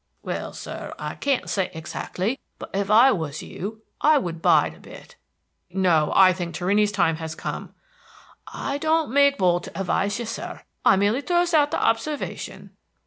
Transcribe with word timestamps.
"Well, 0.23 0.51
sir, 0.53 0.95
I 0.97 1.13
can't 1.13 1.47
say 1.47 1.69
hexactly; 1.75 2.39
but 2.57 2.71
if 2.73 2.89
I 2.89 3.11
was 3.11 3.43
you 3.43 3.83
I 4.01 4.17
would 4.17 4.41
bide 4.41 4.73
a 4.73 4.79
bit." 4.79 5.15
"No, 5.69 6.11
I 6.15 6.33
think 6.33 6.55
Torrini's 6.55 6.91
time 6.91 7.17
has 7.17 7.35
come." 7.35 7.75
"I 8.51 8.79
don't 8.79 9.13
make 9.13 9.37
bold 9.37 9.65
to 9.65 9.79
advise 9.79 10.17
you, 10.17 10.25
sir. 10.25 10.63
I 10.83 10.95
merely 10.95 11.21
throws 11.21 11.53
out 11.53 11.69
the 11.69 11.77
hobservation." 11.77 12.71